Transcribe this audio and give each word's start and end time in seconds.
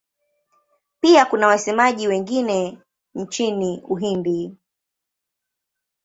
Pia 1.01 1.25
kuna 1.25 1.47
wasemaji 1.47 2.07
wengine 2.07 2.77
nchini 3.15 3.81
Uhindi. 3.87 4.55